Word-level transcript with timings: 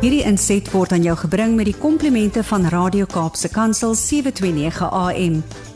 Hierdie 0.00 0.22
inset 0.24 0.64
word 0.72 0.94
aan 0.96 1.02
jou 1.04 1.12
gebring 1.26 1.58
met 1.58 1.66
die 1.68 1.76
komplimente 1.76 2.40
van 2.48 2.62
Radio 2.72 3.04
Kaapse 3.04 3.50
Kansel 3.52 3.92
729 3.92 4.86
AM. 4.88 5.34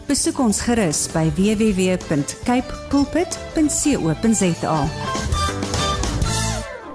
Besoek 0.09 0.39
ons 0.41 0.63
gerus 0.65 1.03
by 1.13 1.27
www.cape 1.37 2.79
pulpit.co.za. 2.89 4.79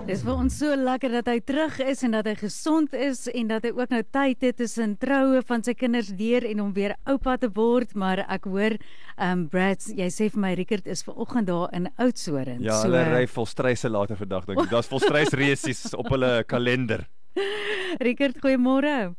Dis 0.09 0.23
vir 0.25 0.33
ons 0.33 0.55
so 0.57 0.73
lekker 0.73 1.13
dat 1.19 1.29
hy 1.29 1.35
terug 1.45 1.77
is 1.85 2.01
en 2.07 2.17
dat 2.17 2.25
hy 2.25 2.33
gesond 2.39 2.97
is 2.97 3.27
en 3.29 3.53
dat 3.53 3.67
hy 3.67 3.75
ook 3.77 3.93
nou 3.93 4.01
tyd 4.09 4.41
het 4.47 4.57
tussen 4.57 4.97
troue 4.97 5.43
van 5.45 5.61
sy 5.61 5.77
kinders 5.77 6.09
deur 6.17 6.41
en 6.49 6.65
om 6.65 6.73
weer 6.73 6.97
oupa 7.13 7.37
te 7.37 7.51
word, 7.53 7.93
maar 7.93 8.23
ek 8.25 8.49
hoor 8.49 8.73
um 9.21 9.45
Brad, 9.53 9.85
jy 9.85 10.09
sê 10.09 10.31
vir 10.33 10.41
my 10.47 10.55
Rickert 10.57 10.89
is 10.89 11.05
ver 11.05 11.13
oggend 11.13 11.53
daar 11.53 11.69
in 11.77 11.93
Oudtshoorn. 12.01 12.65
Ja, 12.65 12.81
so, 12.81 12.89
hulle 12.89 13.05
ry 13.13 13.29
volstryse 13.29 13.93
later 13.93 14.17
vandag 14.17 14.49
dink 14.49 14.65
ek. 14.65 14.73
Daar's 14.73 14.89
volstrys 14.89 15.37
resies 15.37 15.93
op 15.93 16.09
hulle 16.17 16.39
kalender. 16.49 17.05
Rickert, 18.05 18.39
goeiemôre. 18.43 19.13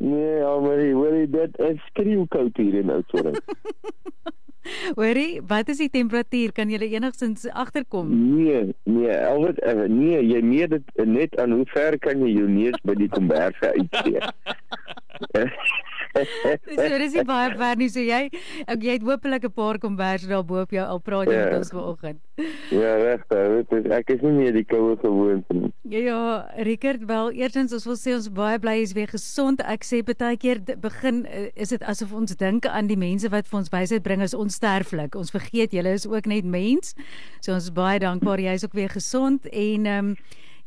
Nee, 0.00 0.42
Almarie, 0.44 0.94
hoorie, 0.96 1.26
dit 1.28 1.58
is 1.58 1.80
skreeukoud 1.90 2.56
hier 2.56 2.74
in 2.80 2.90
Oudtshoorn. 2.90 3.36
Hoorie, 4.94 5.40
wat 5.48 5.68
is 5.72 5.80
die 5.80 5.90
temperatuur? 5.92 6.52
Kan 6.56 6.70
jy 6.72 6.78
enigstens 6.92 7.46
agterkom? 7.48 8.10
Nee, 8.36 8.74
nee, 8.84 9.12
Albert, 9.26 9.60
eh, 9.64 9.86
nee, 9.88 10.20
jy 10.24 10.40
meet 10.44 10.70
dit 10.76 11.04
net 11.08 11.36
aan 11.40 11.56
hoe 11.56 11.66
ver 11.72 11.98
kan 11.98 12.20
jy 12.24 12.34
jou 12.36 12.48
neus 12.48 12.76
by 12.84 12.96
die 13.00 13.08
komberse 13.12 13.72
uitsteek. 13.76 14.28
so 16.74 16.98
dis 17.02 17.14
nie 17.14 17.24
baie 17.24 17.54
ver 17.56 17.76
nie, 17.80 17.88
so 17.92 18.00
jy 18.00 18.22
ek 18.66 18.82
jy 18.82 18.96
het 18.98 19.06
hopelik 19.06 19.44
'n 19.44 19.52
paar 19.52 19.78
kombers 19.78 20.26
daar 20.26 20.44
bo 20.44 20.62
op 20.62 20.70
jou 20.70 20.84
al 20.84 21.00
praat 21.00 21.28
jy 21.28 21.38
ja. 21.38 21.44
met 21.44 21.58
ons 21.58 21.70
vanoggend. 21.70 22.20
Ja, 22.70 22.94
regtig, 22.96 23.72
is 23.78 23.90
ek 23.92 24.10
is 24.10 24.22
nie 24.22 24.32
meer 24.32 24.52
die 24.52 24.64
koue 24.64 24.96
gewoond 25.00 25.44
nie. 25.52 25.72
Ja, 25.82 25.98
ja, 25.98 26.20
Rickert, 26.56 27.04
wel 27.06 27.32
eerstens 27.32 27.72
ons 27.72 27.84
wil 27.84 27.98
sê 28.00 28.14
ons 28.14 28.28
baie 28.32 28.58
bly 28.58 28.80
is 28.80 28.92
weer 28.96 29.08
gesond. 29.08 29.60
Ek 29.60 29.84
sê 29.84 30.02
baie 30.04 30.36
keer 30.36 30.60
begin 30.80 31.24
eh, 31.26 31.50
is 31.54 31.74
dit 31.74 31.82
asof 31.82 32.12
ons 32.16 32.36
dink 32.36 32.66
aan 32.66 32.86
die 32.86 32.98
mense 32.98 33.28
wat 33.28 33.48
vir 33.48 33.58
ons 33.58 33.72
wysheid 33.72 34.02
bring 34.02 34.22
as 34.22 34.34
onsterflik. 34.34 35.16
Ons 35.16 35.34
vergeet 35.34 35.72
julle 35.72 35.92
is 35.92 36.06
ook 36.08 36.26
net 36.26 36.44
mens. 36.44 36.94
So 37.40 37.52
ons 37.54 37.68
is 37.68 37.74
baie 37.74 37.98
dankbaar 38.00 38.40
jy 38.40 38.54
is 38.58 38.64
ook 38.64 38.78
weer 38.78 38.92
gesond 38.92 39.46
en 39.50 39.86
ehm 39.86 40.14
um, 40.14 40.16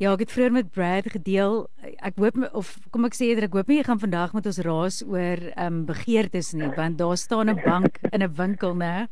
Ja, 0.02 0.10
ek 0.10 0.24
het 0.24 0.32
vroeër 0.34 0.52
met 0.52 0.70
Brad 0.74 1.06
gedeel. 1.12 1.68
Ek 2.02 2.16
hoop 2.18 2.38
of 2.58 2.72
kom 2.90 3.06
ek 3.06 3.14
sê 3.14 3.28
eerder 3.30 3.46
ek 3.46 3.54
hoop 3.54 3.68
nie 3.70 3.76
jy 3.78 3.86
gaan 3.86 4.00
vandag 4.02 4.32
met 4.34 4.46
ons 4.50 4.58
raas 4.66 4.96
oor 5.06 5.42
ehm 5.52 5.66
um, 5.66 5.76
begeertes 5.86 6.50
nie, 6.58 6.70
want 6.74 6.98
daar 6.98 7.16
staan 7.20 7.50
'n 7.50 7.60
bank 7.62 8.00
in 8.10 8.22
'n 8.22 8.34
winkel, 8.34 8.74
né, 8.74 9.06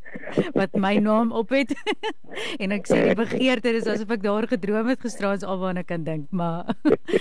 wat 0.55 0.75
my 0.75 0.97
naam 0.99 1.33
op 1.33 1.51
het. 1.51 1.71
en 2.63 2.73
ek 2.73 2.89
sê 2.91 3.15
die 3.15 3.15
begeerte 3.15 3.71
is 3.71 3.87
asof 3.87 4.11
ek 4.11 4.23
daar 4.23 4.49
gedroom 4.49 4.89
het 4.89 5.01
gisteraand 5.01 5.45
alwaar 5.45 5.77
ek 5.77 5.87
kan 5.87 6.05
dink, 6.05 6.27
maar 6.31 6.75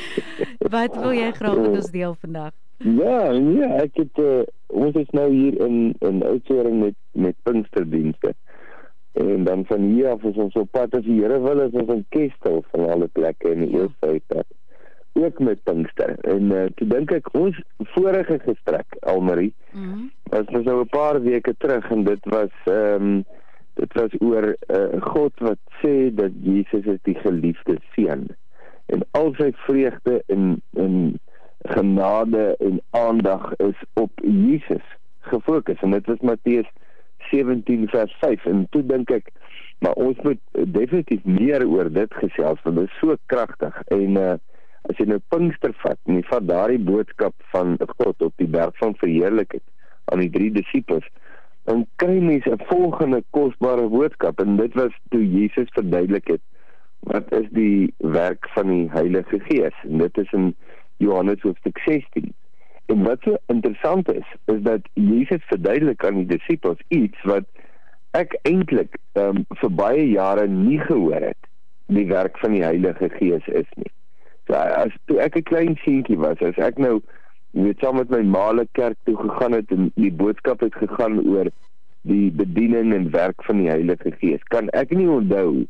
wat 0.76 0.96
wil 0.96 1.14
jy 1.14 1.32
graag 1.32 1.58
met 1.58 1.78
ons 1.78 1.92
deel 1.92 2.16
vandag? 2.16 2.54
Ja, 2.82 3.32
ja, 3.32 3.70
ek 3.86 3.94
het 3.94 4.18
uh, 4.18 4.42
ons 4.68 4.96
is 4.96 5.10
nou 5.14 5.30
hier 5.30 5.60
in 5.62 5.94
in 6.00 6.24
Oudtshoorn 6.24 6.80
met 6.80 6.98
met 7.14 7.36
Pinksterdienste. 7.44 8.28
En 8.28 8.51
dan 9.52 9.66
van 9.68 9.92
hier 9.92 10.10
af 10.14 10.24
is 10.32 10.40
ons 10.40 10.56
op 10.60 10.72
pad 10.72 10.96
as 10.96 11.06
die 11.08 11.20
Here 11.20 11.42
wil 11.44 11.62
is 11.66 11.76
ons 11.84 11.92
in 11.92 12.06
Kestel 12.16 12.64
van 12.72 12.88
alle 12.96 13.08
plekke 13.20 13.52
in 13.52 13.66
die 13.66 13.72
ja. 13.76 13.84
Oos-Suid. 13.84 14.44
Ook 15.20 15.40
met 15.44 15.64
Pinkster. 15.68 16.16
En 16.32 16.52
uh, 16.56 16.66
toe 16.80 16.88
dink 16.88 17.12
ek 17.12 17.28
ons 17.36 17.58
vorige 17.96 18.40
gestrek 18.48 19.00
Almarie. 19.12 19.52
Mm 19.76 20.10
was 20.32 20.48
nou 20.48 20.64
so 20.64 20.82
'n 20.82 20.88
paar 20.88 21.22
weke 21.22 21.54
terug 21.58 21.90
en 21.92 22.04
dit 22.04 22.24
was 22.24 22.54
ehm 22.64 23.04
um, 23.04 23.26
dit 23.74 23.94
was 23.94 24.12
oor 24.20 24.46
'n 24.48 24.76
uh, 24.76 25.02
God 25.02 25.34
wat 25.40 25.60
sê 25.82 26.14
dat 26.16 26.32
Jesus 26.44 26.86
is 26.86 27.02
die 27.02 27.16
geliefde 27.16 27.76
seun. 27.96 28.28
En 28.86 29.04
al 29.12 29.34
sy 29.38 29.52
vreugde 29.68 30.24
in 30.26 30.62
in 30.74 31.20
genade 31.62 32.56
en 32.60 32.82
aandag 32.90 33.56
is 33.56 33.80
op 33.94 34.12
Jesus 34.24 34.88
gefokus 35.20 35.82
en 35.82 35.92
dit 35.92 36.06
was 36.06 36.20
Matteus 36.20 36.70
17 37.32 37.88
vers 37.90 38.14
5 38.20 38.46
en 38.52 38.68
toe 38.70 38.84
dink 38.86 39.12
ek 39.12 39.32
maar 39.82 39.98
ons 39.98 40.18
moet 40.22 40.42
definitief 40.52 41.24
meer 41.26 41.66
oor 41.66 41.90
dit 41.90 42.14
gesels 42.22 42.62
want 42.66 42.78
dit 42.78 42.90
is 42.90 42.98
so 43.02 43.16
kragtig. 43.34 43.78
En 43.96 44.18
uh, 44.22 44.36
as 44.90 45.00
jy 45.02 45.08
nou 45.10 45.18
Pinkster 45.34 45.74
vat 45.82 45.98
en 46.06 46.20
jy 46.20 46.26
vat 46.30 46.46
daardie 46.50 46.82
boodskap 46.86 47.34
van 47.54 47.78
God 47.96 48.28
op 48.28 48.36
die 48.42 48.50
berg 48.58 48.78
van 48.82 48.94
verheerlikheid 49.02 49.66
aan 50.14 50.22
die 50.22 50.30
drie 50.34 50.52
disippels 50.54 51.08
dan 51.70 51.86
kry 52.02 52.18
mense 52.22 52.50
'n 52.50 52.66
volgende 52.70 53.22
kosbare 53.38 53.88
boodskap. 53.90 54.40
En 54.42 54.58
dit 54.58 54.74
was 54.74 54.94
toe 55.10 55.22
Jesus 55.22 55.70
verduidelik 55.78 56.28
het 56.28 56.42
wat 57.10 57.34
is 57.34 57.50
die 57.50 57.94
werk 57.98 58.50
van 58.54 58.68
die 58.68 58.90
Heilige 58.94 59.40
Gees? 59.50 59.78
En 59.84 59.98
dit 59.98 60.18
is 60.18 60.32
in 60.32 60.56
Johannes 60.98 61.42
hoofstuk 61.42 61.78
16 61.86 62.34
En 62.34 62.41
wat 62.96 63.24
so 63.24 63.38
interessant 63.48 64.12
is, 64.12 64.28
is 64.46 64.62
dat 64.62 64.82
Jesus 64.94 65.44
verduidelik 65.50 66.06
aan 66.06 66.22
die 66.22 66.38
disippels 66.38 66.80
iets 66.88 67.18
wat 67.30 67.48
ek 68.18 68.36
eintlik 68.48 68.98
ehm 69.14 69.42
um, 69.42 69.58
vir 69.62 69.72
baie 69.80 70.06
jare 70.10 70.48
nie 70.48 70.80
gehoor 70.80 71.24
het. 71.32 71.50
Die 71.92 72.08
werk 72.08 72.38
van 72.40 72.56
die 72.56 72.64
Heilige 72.64 73.10
Gees 73.18 73.48
is 73.48 73.68
nie. 73.76 73.92
So 74.48 74.56
as 74.56 74.96
toe 75.08 75.20
ek 75.24 75.38
'n 75.38 75.48
klein 75.48 75.76
seentjie 75.84 76.18
was, 76.18 76.42
as 76.42 76.58
ek 76.58 76.78
nou 76.78 77.02
weet 77.52 77.80
saam 77.80 77.96
met 78.00 78.10
my 78.10 78.22
maale 78.24 78.68
kerk 78.72 78.98
toe 79.04 79.16
gegaan 79.18 79.52
het 79.52 79.72
en 79.72 79.92
die 79.96 80.12
boodskap 80.12 80.60
het 80.60 80.76
gegaan 80.76 81.20
oor 81.28 81.52
die 82.08 82.32
bediening 82.32 82.94
en 82.94 83.12
werk 83.12 83.44
van 83.44 83.58
die 83.58 83.70
Heilige 83.70 84.12
Gees, 84.20 84.44
kan 84.50 84.70
ek 84.70 84.92
nie 84.96 85.10
onthou 85.10 85.68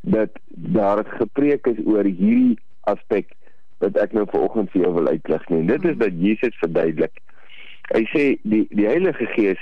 dat 0.00 0.30
daar 0.48 1.04
gepreek 1.04 1.66
is 1.66 1.80
oor 1.86 2.04
hierdie 2.04 2.58
aspek 2.80 3.32
wat 3.82 3.98
ek 4.00 4.14
nou 4.16 4.24
vanoggend 4.30 4.70
vir 4.72 4.86
jou 4.86 4.94
wil 4.96 5.10
uitlig 5.10 5.44
nie. 5.50 5.62
Dit 5.68 5.86
is 5.90 5.98
dat 6.00 6.18
Jesus 6.22 6.58
verduidelik. 6.62 7.22
Hy 7.92 8.02
sê 8.14 8.24
die 8.48 8.64
die 8.70 8.88
Heilige 8.88 9.26
Gees 9.34 9.60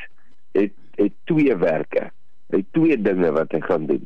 het 0.57 0.75
het 1.01 1.15
twee 1.31 1.55
werke. 1.57 2.11
Hy 2.53 2.63
het 2.63 2.73
twee 2.77 2.99
dinge 3.01 3.31
wat 3.33 3.53
hy 3.57 3.63
gaan 3.65 3.87
doen. 3.89 4.03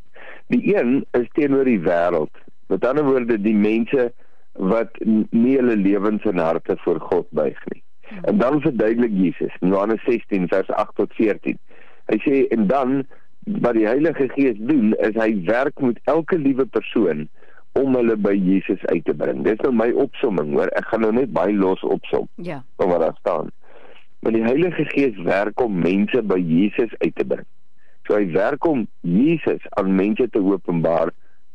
Die 0.53 0.61
een 0.71 1.01
is 1.17 1.27
teenoor 1.35 1.67
die 1.67 1.81
wêreld. 1.83 2.31
Met 2.71 2.85
ander 2.87 3.05
woorde 3.05 3.37
die 3.41 3.57
mense 3.57 4.11
wat 4.55 4.95
nie 5.03 5.57
hulle 5.57 5.75
lewens 5.75 6.23
en 6.29 6.39
harte 6.39 6.77
voor 6.85 7.01
God 7.09 7.27
buig 7.35 7.59
nie. 7.73 7.81
En 8.29 8.37
dan 8.39 8.61
verduidelik 8.61 9.11
Jesus 9.11 9.53
in 9.59 9.73
Johannes 9.73 10.03
16 10.07 10.47
vers 10.47 10.69
8 10.69 10.95
tot 10.95 11.13
14. 11.17 11.59
Hy 12.11 12.17
sê 12.23 12.45
en 12.55 12.67
dan 12.71 13.01
wat 13.65 13.75
die 13.77 13.87
Heilige 13.89 14.29
Gees 14.33 14.57
doen 14.69 14.93
is 15.05 15.17
hy 15.19 15.31
werk 15.49 15.81
met 15.81 15.99
elke 16.09 16.37
liewe 16.39 16.65
persoon 16.65 17.27
om 17.79 17.95
hulle 17.97 18.15
by 18.15 18.33
Jesus 18.35 18.81
uit 18.91 19.03
te 19.05 19.13
bring. 19.17 19.43
Dis 19.43 19.59
nou 19.65 19.73
my 19.75 19.89
opsomming, 20.05 20.53
hoor. 20.55 20.71
Ek 20.79 20.87
gaan 20.91 21.03
nou 21.03 21.11
net 21.15 21.33
baie 21.35 21.53
los 21.55 21.83
opsom. 21.83 22.29
Ja. 22.35 22.61
Van 22.79 22.93
wat 22.93 23.03
daar 23.03 23.17
staan. 23.19 23.51
Maar 24.23 24.33
die 24.37 24.45
Heilige 24.45 24.85
Gees 24.93 25.17
werk 25.27 25.61
om 25.61 25.75
mense 25.83 26.21
by 26.23 26.39
Jesus 26.39 26.93
uit 27.03 27.15
te 27.15 27.25
bring. 27.27 27.45
So 28.07 28.15
hy 28.17 28.29
werk 28.33 28.65
om 28.65 28.85
Jesus 29.01 29.63
aan 29.79 29.95
mense 29.97 30.27
te 30.31 30.41
openbaar 30.41 31.11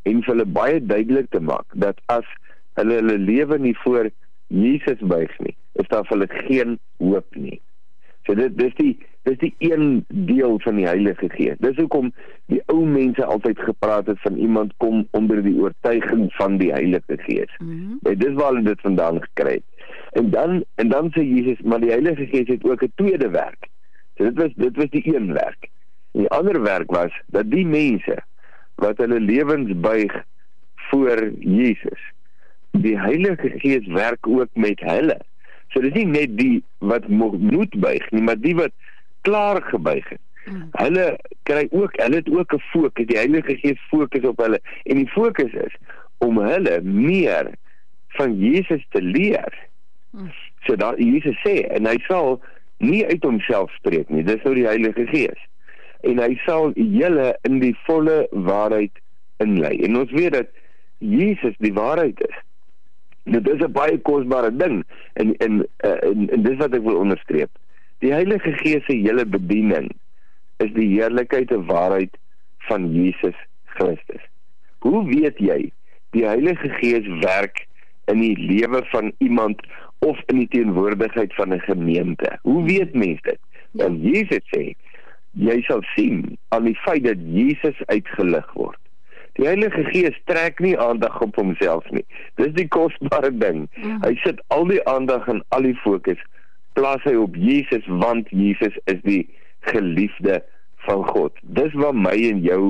en 0.08 0.22
vir 0.22 0.32
hulle 0.32 0.46
baie 0.46 0.80
duidelik 0.82 1.30
te 1.34 1.40
maak 1.42 1.66
dat 1.78 1.98
as 2.12 2.26
hulle 2.78 3.00
hulle 3.00 3.16
lewe 3.22 3.58
nie 3.62 3.74
voor 3.82 4.10
Jesus 4.50 5.02
buig 5.06 5.32
nie, 5.38 5.54
is 5.78 5.88
daar 5.90 6.06
vir 6.08 6.16
hulle 6.16 6.30
geen 6.48 6.78
hoop 7.02 7.36
nie. 7.38 7.60
So 8.26 8.34
dit 8.38 8.56
dis 8.58 8.74
die 8.78 8.92
dis 9.22 9.38
die 9.38 9.54
een 9.58 10.04
deel 10.08 10.58
van 10.60 10.76
die 10.76 10.86
Heilige 10.86 11.28
Gees. 11.28 11.58
Dis 11.58 11.76
hoekom 11.76 12.12
die 12.52 12.62
ou 12.72 12.84
mense 12.86 13.24
altyd 13.24 13.58
gepraat 13.58 14.06
het 14.06 14.20
van 14.20 14.36
iemand 14.36 14.72
kom 14.76 15.06
onder 15.10 15.42
die 15.42 15.56
oortuiging 15.60 16.32
van 16.38 16.56
die 16.56 16.70
Heilige 16.72 17.18
Gees. 17.26 17.52
Mm 17.58 17.98
-hmm. 18.02 18.18
Dis 18.18 18.32
waar 18.34 18.52
hulle 18.52 18.62
dit 18.62 18.80
vandaan 18.80 19.20
gekry 19.22 19.52
het. 19.52 19.88
En 20.10 20.30
dan 20.30 20.64
en 20.74 20.88
dan 20.88 21.12
sê 21.12 21.22
Jesus, 21.22 21.60
maar 21.60 21.80
die 21.80 21.90
Heilige 21.90 22.26
Gees 22.26 22.48
het 22.48 22.64
ook 22.64 22.82
'n 22.82 22.92
tweede 22.94 23.30
werk. 23.30 23.68
So 24.16 24.24
dit 24.24 24.36
was 24.36 24.52
dit 24.54 24.76
was 24.76 24.90
die 24.90 25.16
een 25.16 25.32
werk. 25.32 25.68
Die 26.12 26.28
ander 26.28 26.62
werk 26.62 26.90
was 26.90 27.12
dat 27.26 27.50
die 27.50 27.66
mense 27.66 28.18
wat 28.74 28.98
hulle 28.98 29.20
lewens 29.20 29.80
buig 29.80 30.24
voor 30.74 31.30
Jesus, 31.38 32.00
die 32.70 32.98
Heilige 32.98 33.52
Gees 33.56 33.86
werk 33.86 34.26
ook 34.26 34.48
met 34.52 34.80
hulle. 34.80 35.20
So 35.68 35.80
dis 35.80 35.92
nie 35.92 36.06
net 36.06 36.38
die 36.38 36.62
wat 36.78 37.08
moet 37.08 37.80
buig 37.80 38.10
nie, 38.10 38.22
maar 38.22 38.40
die 38.40 38.54
wat 38.54 38.72
klaar 39.20 39.62
gebuig 39.62 40.08
het. 40.08 40.20
Hulle 40.72 41.18
kry 41.42 41.68
ook, 41.70 41.96
hulle 42.00 42.16
het 42.16 42.30
ook 42.30 42.54
'n 42.54 42.62
fokus, 42.72 43.06
die 43.06 43.16
Heilige 43.16 43.56
Gees 43.56 43.80
fokus 43.88 44.24
op 44.24 44.38
hulle 44.38 44.60
en 44.82 44.96
die 44.96 45.08
fokus 45.08 45.52
is 45.52 45.74
om 46.18 46.38
hulle 46.38 46.80
meer 46.82 47.50
van 48.08 48.38
Jesus 48.38 48.86
te 48.90 49.02
leer. 49.02 49.68
So 50.66 50.76
daar 50.76 50.98
Jesus 50.98 51.36
sê 51.46 51.68
en 51.70 51.86
hy 51.86 51.98
sal 52.08 52.40
nie 52.78 53.06
uit 53.06 53.22
homself 53.22 53.70
spreek 53.70 54.08
nie, 54.08 54.24
dis 54.24 54.42
nou 54.42 54.54
die 54.54 54.66
Heilige 54.66 55.06
Gees. 55.06 55.48
En 56.00 56.18
hy 56.18 56.34
sal 56.46 56.72
julle 56.74 57.38
in 57.42 57.58
die 57.60 57.76
volle 57.86 58.26
waarheid 58.30 58.92
inlei. 59.36 59.76
En 59.84 59.96
ons 59.96 60.10
weet 60.10 60.32
dat 60.32 60.48
Jesus 60.98 61.56
die 61.58 61.72
waarheid 61.72 62.20
is. 62.28 62.36
Dit 63.24 63.48
is 63.48 63.60
'n 63.60 63.72
baie 63.72 63.98
kosbare 63.98 64.56
ding 64.56 64.84
en 65.12 65.36
en 65.36 65.66
en, 65.76 66.00
en, 66.00 66.30
en 66.30 66.42
dis 66.42 66.56
wat 66.56 66.74
ek 66.74 66.82
wil 66.82 66.96
onderstreep. 66.96 67.50
Die 68.00 68.12
Heilige 68.12 68.52
Gees 68.62 68.84
se 68.86 68.96
hele 68.96 69.26
bediening 69.26 69.90
is 70.64 70.70
die 70.72 70.88
heerlikheid 70.94 71.50
en 71.52 71.66
waarheid 71.68 72.14
van 72.68 72.88
Jesus 72.94 73.36
Christus. 73.76 74.22
Hoe 74.80 75.04
weet 75.08 75.36
jy 75.38 75.58
die 76.16 76.24
Heilige 76.24 76.70
Gees 76.80 77.06
werk 77.20 77.66
in 78.10 78.22
die 78.24 78.36
lewe 78.36 78.80
van 78.90 79.12
iemand 79.18 79.60
of 79.98 80.18
in 80.32 80.40
die 80.40 80.48
teenwoordigheid 80.48 81.34
van 81.34 81.52
'n 81.52 81.60
gemeente. 81.60 82.38
Hoe 82.42 82.64
weet 82.64 82.94
mense 82.94 83.22
dit? 83.22 83.40
Want 83.70 84.02
Jesus 84.02 84.44
sê 84.56 84.74
jy 85.32 85.60
sal 85.62 85.82
sien 85.94 86.38
aan 86.48 86.64
die 86.64 86.76
feit 86.76 87.04
dat 87.04 87.20
Jesus 87.20 87.76
uitgelig 87.86 88.52
word. 88.52 88.78
Die 89.32 89.46
Heilige 89.46 89.84
Gees 89.84 90.16
trek 90.24 90.58
nie 90.58 90.78
aandag 90.78 91.20
op 91.20 91.36
homself 91.36 91.90
nie. 91.90 92.04
Dis 92.34 92.52
die 92.52 92.68
kosbare 92.68 93.30
ding. 93.38 93.68
Mm. 93.76 94.00
Hy 94.02 94.14
sit 94.24 94.40
al 94.46 94.66
die 94.66 94.84
aandag 94.88 95.28
en 95.28 95.44
al 95.48 95.62
die 95.62 95.76
fokus 95.84 96.18
plaas 96.80 97.04
hy 97.04 97.16
op 97.20 97.36
Jesus 97.36 97.86
want 98.00 98.30
Jesus 98.32 98.76
is 98.90 99.00
die 99.04 99.24
geliefde 99.68 100.40
van 100.86 101.04
God. 101.12 101.36
Dis 101.56 101.74
waar 101.76 101.96
my 101.96 102.16
en 102.30 102.40
jou 102.44 102.62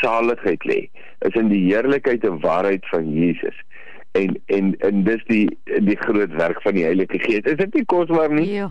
saligheid 0.00 0.64
lê. 0.64 0.80
Is 1.26 1.36
in 1.36 1.50
die 1.52 1.66
heerlikheid 1.66 2.24
en 2.24 2.40
waarheid 2.40 2.86
van 2.92 3.10
Jesus. 3.12 3.56
En 4.18 4.34
en 4.54 4.72
en 4.86 5.04
dis 5.06 5.24
die 5.28 5.46
die 5.86 5.98
groot 6.00 6.32
werk 6.40 6.62
van 6.64 6.78
die 6.78 6.86
Heilige 6.88 7.20
Gees. 7.22 7.44
Is 7.44 7.60
dit 7.60 7.74
nie 7.76 7.84
kosbaar 7.84 8.32
nie? 8.32 8.48
Ja. 8.48 8.70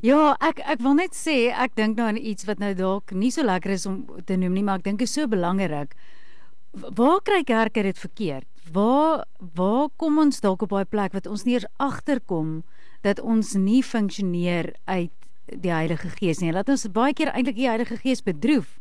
Ja, 0.00 0.32
ek 0.40 0.62
ek 0.72 0.80
wil 0.84 0.96
net 0.96 1.16
sê 1.16 1.52
ek 1.52 1.74
dink 1.76 1.98
nou 1.98 2.06
aan 2.08 2.20
iets 2.20 2.46
wat 2.48 2.60
nou 2.62 2.72
dalk 2.76 3.12
nie 3.12 3.32
so 3.32 3.44
lekker 3.44 3.74
is 3.74 3.84
om 3.88 4.04
te 4.24 4.38
noem 4.40 4.54
nie, 4.56 4.64
maar 4.64 4.80
ek 4.80 4.86
dink 4.86 5.04
is 5.04 5.12
so 5.12 5.28
belangrik. 5.28 5.92
Waar 6.72 7.20
kry 7.24 7.42
kerke 7.44 7.84
dit 7.84 7.98
verkeerd? 8.00 8.48
Waar 8.72 9.26
waar 9.56 9.90
kom 10.00 10.20
ons 10.22 10.40
dalk 10.40 10.64
op 10.64 10.72
daai 10.72 10.88
plek 10.88 11.16
wat 11.16 11.28
ons 11.28 11.44
nie 11.44 11.58
eers 11.58 11.68
agterkom 11.76 12.62
dat 13.02 13.20
ons 13.20 13.54
nie 13.58 13.82
funksioneer 13.82 14.72
uit 14.84 15.12
die 15.46 15.72
Heilige 15.72 16.08
Gees 16.16 16.40
nie. 16.40 16.52
Laat 16.54 16.70
ons 16.72 16.86
baie 16.94 17.14
keer 17.14 17.32
eintlik 17.34 17.58
die 17.58 17.68
Heilige 17.68 17.98
Gees 18.00 18.22
bedroef. 18.22 18.78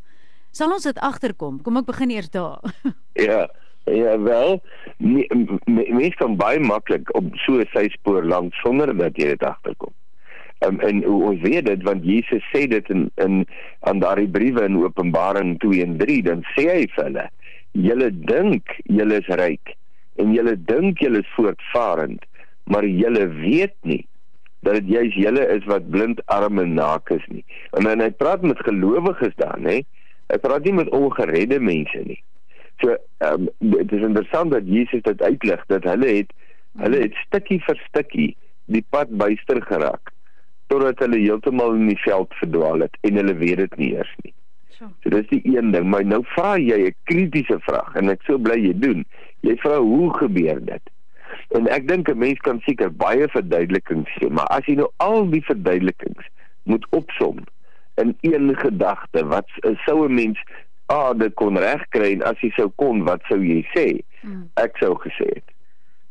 Sal 0.52 0.74
ons 0.76 0.86
dit 0.88 1.00
agterkom? 1.00 1.62
Kom 1.64 1.80
ek 1.80 1.90
begin 1.90 2.14
eers 2.14 2.32
daar. 2.34 2.62
ja. 3.30 3.48
Ja 3.90 4.14
wel, 4.22 4.60
mens 5.66 6.16
kan 6.20 6.36
baie 6.38 6.60
maklik 6.62 7.10
op 7.18 7.32
so 7.42 7.58
'n 7.58 7.66
syspoor 7.74 8.24
lank 8.24 8.54
sonder 8.54 8.94
dat 8.98 9.18
jy 9.18 9.34
dit 9.34 9.44
agterkom. 9.44 9.94
Um, 10.62 10.80
en 10.80 11.02
ons 11.08 11.42
weet 11.42 11.66
dit 11.66 11.84
want 11.84 12.06
Jesus 12.06 12.46
sê 12.54 12.68
dit 12.70 12.90
in 12.90 13.10
in 13.16 13.48
aan 13.80 14.00
daardie 14.00 14.30
briewe 14.30 14.62
in 14.64 14.78
Openbaring 14.78 15.58
2 15.60 15.82
en 15.82 15.98
3 15.98 16.22
dan 16.22 16.44
sê 16.54 16.68
hy 16.70 16.86
vir 16.94 17.04
hulle: 17.04 17.26
"Julle 17.72 18.12
dink 18.14 18.78
julle 18.86 19.18
is 19.18 19.28
ryk 19.42 19.74
en 20.22 20.34
julle 20.34 20.56
dink 20.66 21.00
julle 21.00 21.26
is 21.26 21.34
voortvarend, 21.34 22.22
maar 22.66 22.86
julle 22.86 23.28
weet 23.28 23.74
nie 23.82 24.06
dat 24.62 24.78
dit 24.80 24.88
juis 24.94 25.16
julle 25.16 25.46
is 25.56 25.66
wat 25.70 25.90
blind, 25.90 26.22
arm 26.26 26.60
en 26.60 26.74
naak 26.74 27.10
is 27.10 27.26
nie. 27.28 27.46
En 27.78 27.88
dan 27.90 28.04
hy 28.04 28.12
praat 28.12 28.42
met 28.46 28.60
gelowiges 28.66 29.34
dan, 29.36 29.66
hè. 29.66 29.82
Hy 30.32 30.38
praat 30.42 30.64
nie 30.68 30.76
met 30.78 30.92
ongeredde 30.96 31.60
mense 31.60 32.04
nie. 32.06 32.22
So, 32.82 32.96
ehm 33.26 33.48
um, 33.48 33.50
dit 33.82 33.92
is 33.92 34.06
interessant 34.06 34.52
dat 34.52 34.66
Jesus 34.66 35.02
dit 35.06 35.22
uitlig 35.22 35.66
dat 35.68 35.84
hulle 35.84 36.08
het 36.08 36.32
hulle 36.80 37.02
het 37.04 37.18
stukkie 37.28 37.60
vir 37.66 37.82
stukkie 37.88 38.30
die 38.72 38.84
pad 38.90 39.12
byster 39.22 39.60
geraak 39.68 40.14
totdat 40.72 41.04
hulle 41.04 41.20
heeltemal 41.20 41.76
in 41.76 41.90
die 41.92 42.00
veld 42.00 42.34
verdwaal 42.40 42.86
het 42.86 42.96
en 43.08 43.20
hulle 43.20 43.36
weet 43.42 43.60
dit 43.66 43.76
nie 43.82 43.90
eers 43.98 44.14
nie. 44.24 44.34
So 45.04 45.12
dis 45.14 45.28
die 45.30 45.42
een 45.46 45.74
ding, 45.76 45.90
maar 45.94 46.06
nou 46.06 46.22
vra 46.34 46.56
jy 46.58 46.80
'n 46.88 46.96
kritiese 47.10 47.60
vraag 47.68 47.96
en 47.96 48.10
ek 48.10 48.24
sou 48.26 48.38
bly 48.40 48.58
jy 48.58 48.74
doen. 48.74 49.06
Jy 49.42 49.56
vra 49.62 49.78
hoe 49.78 50.10
gebeur 50.18 50.66
dit? 50.66 50.90
En 51.58 51.68
ek 51.68 51.88
dink 51.88 52.10
'n 52.10 52.18
mens 52.18 52.40
kan 52.40 52.62
seker 52.66 52.92
baie 52.92 53.28
verduidelikings 53.28 54.10
gee, 54.18 54.30
maar 54.30 54.48
as 54.48 54.66
jy 54.66 54.76
nou 54.76 54.90
al 54.98 55.30
die 55.30 55.44
verduidelikings 55.44 56.28
moet 56.64 56.86
opsom 56.90 57.44
in 58.00 58.16
een 58.22 58.56
gedagte, 58.58 59.26
wat 59.28 59.48
sou 59.86 60.08
'n 60.08 60.14
mens 60.14 60.40
ah 60.86 61.14
dit 61.18 61.34
kon 61.34 61.58
regkry 61.58 62.14
en 62.14 62.24
as 62.24 62.40
jy 62.40 62.52
sou 62.56 62.72
kon, 62.76 63.04
wat 63.04 63.22
sou 63.28 63.40
jy 63.44 63.66
sê? 63.76 64.00
Hmm. 64.22 64.50
Ek 64.56 64.78
sou 64.78 64.96
gesê 64.96 65.28
het. 65.36 65.48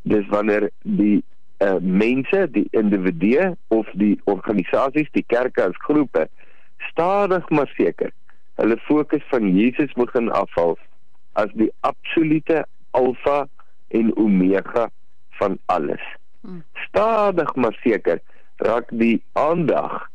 Dis 0.03 0.27
wanneer 0.27 0.71
die 0.83 1.23
uh, 1.63 1.77
mense, 1.81 2.49
die 2.51 2.69
individue 2.71 3.57
of 3.69 3.87
die 3.93 4.21
organisasies, 4.25 5.11
die 5.13 5.25
kerke 5.27 5.65
as 5.65 5.77
groepe 5.77 6.29
stadig 6.89 7.49
maar 7.51 7.69
seker 7.77 8.11
hulle 8.61 8.77
fokus 8.85 9.25
van 9.33 9.49
Jesus 9.57 9.93
begin 9.97 10.31
afval 10.37 10.77
as 11.41 11.53
die 11.57 11.71
absolute 11.87 12.65
alfa 12.97 13.47
en 13.97 14.11
omega 14.17 14.89
van 15.41 15.59
alles. 15.73 16.05
Hmm. 16.41 16.63
Stadig 16.87 17.55
maar 17.55 17.77
seker 17.83 18.21
raak 18.65 18.93
die 18.93 19.19
aandag 19.33 20.07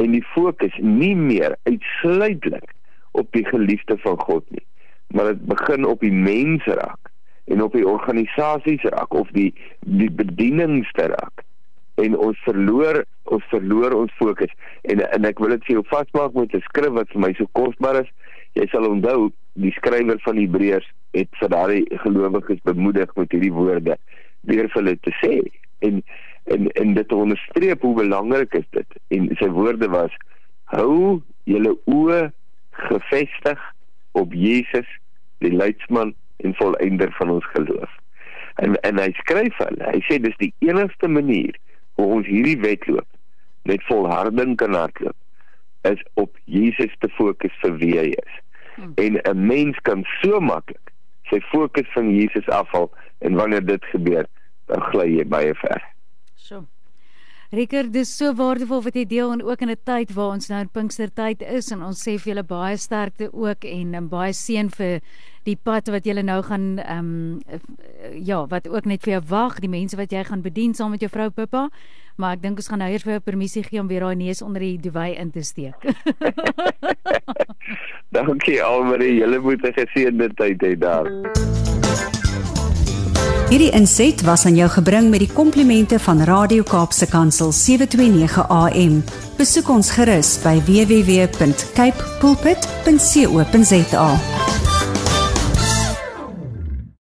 en 0.00 0.16
die 0.16 0.24
fokus 0.32 0.76
nie 0.80 1.14
meer 1.16 1.56
uitsluitlik 1.68 2.72
op 3.20 3.28
die 3.36 3.44
geliefde 3.44 3.98
van 4.00 4.16
God 4.20 4.44
nie, 4.48 4.64
maar 5.12 5.32
dit 5.34 5.46
begin 5.50 5.84
op 5.84 6.00
die 6.00 6.14
mens 6.14 6.64
raak 6.64 7.10
en 7.50 7.62
op 7.62 7.72
die 7.76 7.86
organisasies 7.86 8.82
raak 8.94 9.14
of 9.14 9.28
die 9.36 9.50
die 9.80 10.10
bedieningste 10.10 11.10
raak 11.12 11.44
en 12.04 12.16
ons 12.16 12.38
verloor 12.46 13.02
ons 13.34 13.46
verloor 13.52 13.96
ons 13.96 14.14
fokus 14.18 14.52
en 14.92 15.02
en 15.06 15.28
ek 15.28 15.42
wil 15.42 15.54
dit 15.56 15.66
vir 15.68 15.78
jou 15.78 15.84
vasmaak 15.90 16.36
met 16.38 16.54
'n 16.54 16.66
skrif 16.68 16.94
wat 16.98 17.12
vir 17.14 17.24
my 17.26 17.32
so 17.38 17.46
kosbaar 17.58 18.00
is 18.02 18.10
jy 18.58 18.66
sal 18.70 18.88
onthou 18.90 19.30
die 19.64 19.74
skrywer 19.78 20.18
van 20.26 20.38
Hebreërs 20.38 20.88
het 21.18 21.28
vir 21.40 21.48
daardie 21.48 21.98
gelowiges 22.04 22.62
bemoedig 22.70 23.14
met 23.16 23.32
hierdie 23.32 23.52
woorde 23.52 23.98
deur 24.48 24.68
vir 24.68 24.82
hulle 24.82 24.96
te 25.06 25.12
sê. 25.20 25.36
En 25.86 26.02
en 26.50 26.68
en 26.80 26.94
dit 26.94 27.12
onderstreep 27.12 27.82
hoe 27.82 27.94
belangrik 27.94 28.54
is 28.54 28.68
dit. 28.76 28.98
En 29.16 29.28
sy 29.38 29.48
woorde 29.54 29.88
was 29.92 30.14
hou 30.74 31.20
julle 31.50 31.76
oë 31.90 32.30
gefestig 32.88 33.62
op 34.18 34.34
Jesus 34.34 34.88
die 35.44 35.52
leidsman 35.52 36.14
en 36.44 36.56
volëinder 36.58 37.12
van 37.18 37.36
ons 37.36 37.46
geloof. 37.54 37.96
En 38.64 38.76
en 38.86 38.98
hy 38.98 39.10
skryf 39.22 39.56
hulle. 39.62 39.92
Hy 39.92 40.02
sê 40.08 40.20
dis 40.22 40.36
die 40.42 40.52
enigste 40.66 41.08
manier 41.08 41.56
hoe 42.00 42.06
ons 42.18 42.28
hierdie 42.28 42.58
wedloop 42.60 43.08
met 43.68 43.84
volharding 43.88 44.56
kan 44.56 44.74
hardloop 44.74 45.16
is 45.88 46.00
op 46.20 46.36
Jesus 46.44 46.92
te 47.00 47.08
fokus 47.16 47.52
vir 47.62 47.76
wie 47.80 47.96
hy 47.98 48.08
is. 48.12 48.38
Hmm. 48.80 48.92
en 48.94 49.20
'n 49.22 49.46
mens 49.46 49.78
kan 49.82 50.04
so 50.20 50.40
maklik 50.40 50.89
sy 51.30 51.40
fokus 51.52 51.88
van 51.94 52.10
Jesus 52.14 52.48
afhaal 52.48 52.90
en 53.18 53.38
wanneer 53.38 53.64
dit 53.66 53.84
gebeur, 53.94 54.26
dan 54.66 54.84
gly 54.90 55.08
jy 55.18 55.24
baie 55.28 55.54
ver. 55.54 55.82
So. 56.36 56.66
Riker, 57.50 57.88
dis 57.90 58.12
so 58.14 58.30
waardevol 58.38 58.84
wat 58.84 58.94
jy 58.94 59.02
deel 59.10 59.32
en 59.34 59.40
ook 59.42 59.62
in 59.64 59.70
'n 59.70 59.82
tyd 59.84 60.12
waar 60.14 60.34
ons 60.36 60.48
nou 60.48 60.60
in 60.60 60.68
Pinkstertyd 60.70 61.42
is 61.42 61.72
en 61.72 61.82
ons 61.82 61.98
sê 61.98 62.14
vir 62.14 62.30
julle 62.30 62.46
baie 62.46 62.76
sterkte 62.76 63.26
ook 63.32 63.64
en, 63.64 63.94
en 63.94 64.08
baie 64.08 64.32
seën 64.32 64.70
vir 64.70 65.00
die 65.44 65.56
pad 65.56 65.88
wat 65.88 66.06
julle 66.06 66.22
nou 66.22 66.42
gaan 66.42 66.78
ehm 66.78 66.98
um, 66.98 67.40
ja, 68.14 68.46
wat 68.46 68.68
ook 68.68 68.86
net 68.86 69.02
vir 69.02 69.12
jou 69.12 69.22
wag, 69.28 69.58
die 69.60 69.68
mense 69.68 69.96
wat 69.96 70.12
jy 70.12 70.24
gaan 70.24 70.42
bedien 70.42 70.74
saam 70.74 70.90
met 70.90 71.00
jou 71.00 71.10
vrou 71.10 71.30
Pippa. 71.30 71.68
Maar 72.20 72.36
ek 72.36 72.42
dink 72.44 72.60
ons 72.60 72.68
gaan 72.68 72.82
nou 72.84 72.90
eers 72.92 73.04
vir 73.06 73.16
jou 73.16 73.22
permissie 73.24 73.64
gee 73.64 73.80
om 73.80 73.88
weer 73.88 74.04
daai 74.04 74.18
neus 74.20 74.42
onder 74.44 74.60
die 74.60 74.76
duwy 74.76 75.14
in 75.16 75.30
te 75.32 75.42
steek. 75.42 75.80
Dankie 78.16 78.58
almal, 78.62 79.02
julle 79.02 79.38
moet 79.40 79.64
'n 79.64 79.72
geseënde 79.78 80.28
tyd 80.36 80.60
hê 80.66 80.74
daar. 80.78 81.08
Hierdie 83.50 83.72
inset 83.74 84.22
was 84.22 84.46
aan 84.46 84.54
jou 84.54 84.68
gebring 84.70 85.10
met 85.10 85.24
die 85.24 85.32
komplimente 85.32 85.98
van 85.98 86.22
Radio 86.22 86.62
Kaapse 86.62 87.06
Kansel 87.10 87.52
729 87.52 88.46
AM. 88.46 89.02
Besoek 89.38 89.68
ons 89.68 89.90
gerus 89.90 90.38
by 90.44 90.54
www.cape 90.68 91.98
pulpit.co.za. 92.20 94.08